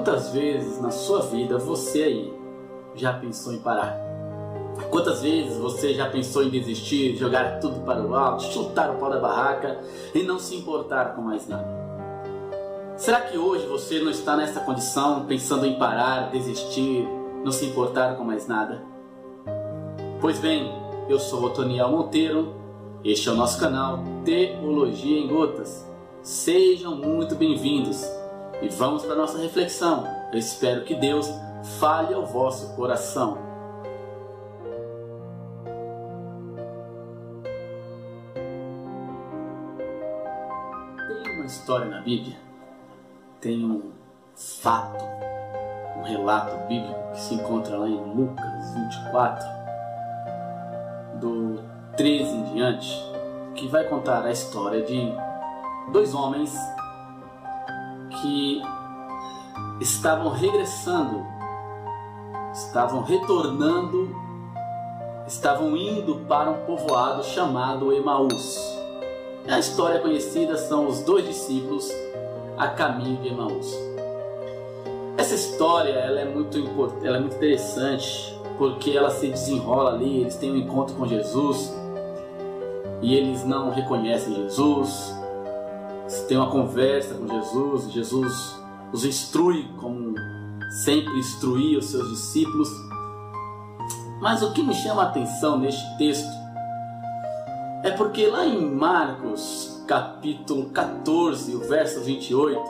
[0.00, 2.34] Quantas vezes na sua vida você aí
[2.94, 4.00] já pensou em parar?
[4.88, 9.10] Quantas vezes você já pensou em desistir, jogar tudo para o alto, chutar o pau
[9.10, 9.78] da barraca
[10.14, 11.68] e não se importar com mais nada?
[12.96, 17.06] Será que hoje você não está nessa condição, pensando em parar, desistir,
[17.44, 18.82] não se importar com mais nada?
[20.18, 20.72] Pois bem,
[21.10, 22.54] eu sou o Toniel Monteiro,
[23.04, 25.86] este é o nosso canal Teologia em Gotas.
[26.22, 28.19] Sejam muito bem-vindos
[28.62, 30.06] e vamos para a nossa reflexão.
[30.32, 31.28] Eu espero que Deus
[31.78, 33.38] fale ao vosso coração.
[41.08, 42.36] Tem uma história na Bíblia,
[43.40, 43.92] tem um
[44.36, 45.04] fato,
[45.98, 49.44] um relato bíblico que se encontra lá em Lucas 24,
[51.18, 51.62] do
[51.96, 52.88] 13 em diante,
[53.54, 55.12] que vai contar a história de
[55.92, 56.54] dois homens
[58.20, 58.62] que
[59.80, 61.24] estavam regressando,
[62.52, 64.14] estavam retornando,
[65.26, 68.58] estavam indo para um povoado chamado Emaús.
[69.48, 71.90] A história conhecida são os dois discípulos
[72.58, 73.74] a caminho de Emaús.
[75.16, 76.58] Essa história ela é muito
[77.02, 81.74] ela é muito interessante porque ela se desenrola ali, eles têm um encontro com Jesus
[83.00, 85.14] e eles não reconhecem Jesus,
[86.28, 88.60] tem uma conversa com Jesus, Jesus
[88.92, 90.14] os instrui como
[90.84, 92.68] sempre instruía os seus discípulos.
[94.20, 96.28] Mas o que me chama a atenção neste texto
[97.82, 102.60] é porque lá em Marcos, capítulo 14, o verso 28,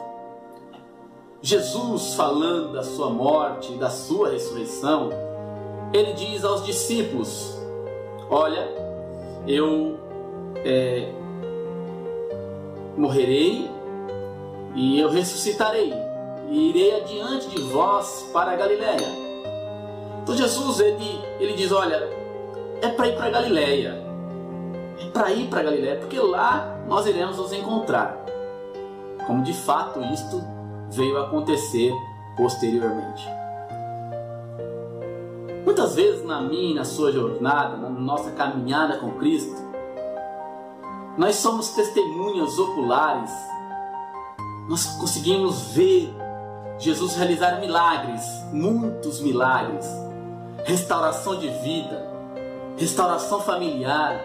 [1.42, 5.08] Jesus falando da sua morte e da sua ressurreição,
[5.92, 7.58] ele diz aos discípulos:
[8.30, 8.68] Olha,
[9.46, 9.98] eu
[10.64, 11.12] é,
[13.00, 13.70] morrerei
[14.74, 15.92] e eu ressuscitarei
[16.48, 19.08] e irei adiante de vós para a Galiléia.
[20.22, 22.08] Então Jesus ele, ele diz, olha,
[22.82, 24.04] é para ir para Galiléia,
[25.00, 28.24] é para ir para Galiléia, porque lá nós iremos nos encontrar.
[29.26, 30.42] Como de fato isto
[30.90, 31.92] veio a acontecer
[32.36, 33.26] posteriormente.
[35.64, 39.69] Muitas vezes na minha na sua jornada, na nossa caminhada com Cristo,
[41.18, 43.30] nós somos testemunhas oculares.
[44.68, 46.14] Nós conseguimos ver
[46.78, 48.22] Jesus realizar milagres,
[48.52, 49.84] muitos milagres,
[50.64, 52.08] restauração de vida,
[52.78, 54.18] restauração familiar,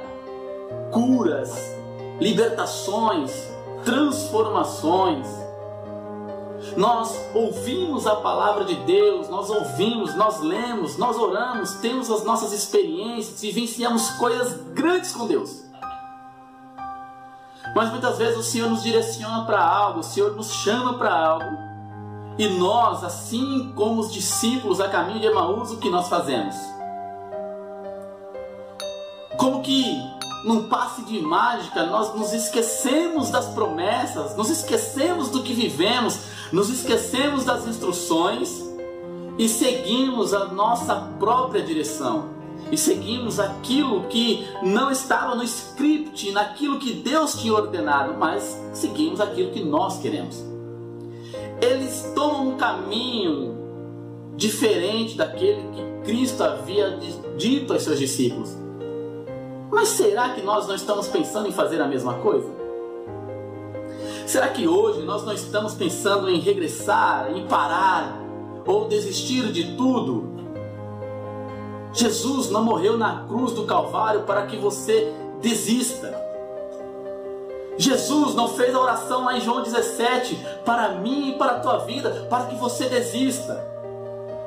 [0.91, 1.53] curas,
[2.19, 3.31] libertações,
[3.83, 5.27] transformações.
[6.77, 12.53] Nós ouvimos a palavra de Deus, nós ouvimos, nós lemos, nós oramos, temos as nossas
[12.53, 15.64] experiências, vivenciamos coisas grandes com Deus.
[17.75, 21.57] Mas muitas vezes o Senhor nos direciona para algo, o Senhor nos chama para algo.
[22.37, 26.55] E nós, assim como os discípulos a caminho de Emaús, o que nós fazemos?
[29.37, 30.01] Como que
[30.45, 36.17] num passe de mágica nós nos esquecemos das promessas, nos esquecemos do que vivemos,
[36.53, 38.63] nos esquecemos das instruções
[39.37, 42.29] e seguimos a nossa própria direção
[42.71, 49.21] e seguimos aquilo que não estava no script, naquilo que Deus tinha ordenado, mas seguimos
[49.21, 50.43] aquilo que nós queremos.
[51.61, 53.55] Eles tomam um caminho
[54.35, 56.97] diferente daquele que Cristo havia
[57.37, 58.55] dito aos seus discípulos.
[59.71, 62.49] Mas será que nós não estamos pensando em fazer a mesma coisa?
[64.25, 68.19] Será que hoje nós não estamos pensando em regressar, em parar
[68.65, 70.44] ou desistir de tudo
[71.95, 76.13] Jesus não morreu na cruz do Calvário para que você desista.
[77.77, 80.35] Jesus não fez a oração lá em João 17
[80.65, 83.63] para mim e para a tua vida, para que você desista.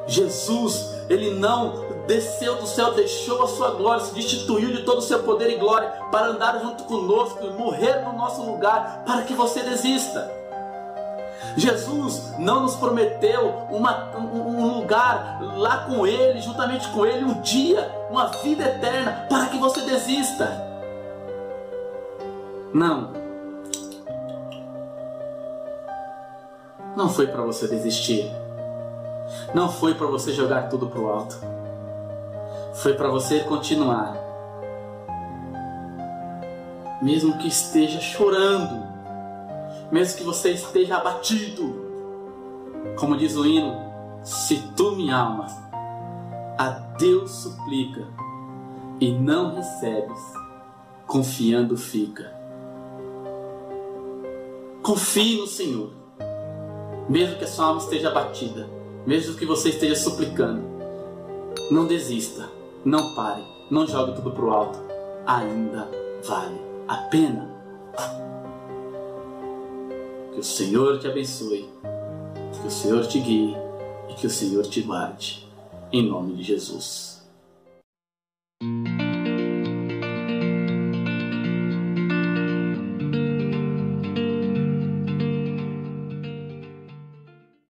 [0.06, 5.02] Jesus, ele não desceu do céu, deixou a sua glória, se destituiu de todo o
[5.02, 9.34] seu poder e glória para andar junto conosco e morrer no nosso lugar, para que
[9.34, 10.37] você desista.
[11.58, 17.90] Jesus não nos prometeu uma, um, lugar lá com Ele, juntamente com Ele, um dia,
[18.08, 20.64] uma vida eterna, para que você desista.
[22.72, 23.12] Não.
[26.96, 28.30] Não foi para você desistir.
[29.52, 31.40] Não foi para você jogar tudo pro alto.
[32.74, 34.16] Foi para você continuar.
[37.02, 38.97] Mesmo que esteja chorando,
[39.90, 41.88] mesmo que você esteja abatido,
[42.98, 43.74] como diz o hino,
[44.22, 45.52] se tu me amas,
[46.58, 48.06] a Deus suplica
[49.00, 50.20] e não recebes,
[51.06, 52.36] confiando fica.
[54.82, 55.90] Confie no Senhor.
[57.08, 58.68] Mesmo que a sua alma esteja abatida,
[59.06, 60.62] mesmo que você esteja suplicando,
[61.70, 62.48] não desista,
[62.84, 64.78] não pare, não jogue tudo para o alto.
[65.26, 65.88] Ainda
[66.26, 67.48] vale a pena.
[70.38, 71.68] Que o Senhor te abençoe,
[72.62, 73.56] que o Senhor te guie
[74.08, 75.44] e que o Senhor te guarde.
[75.92, 77.17] Em nome de Jesus.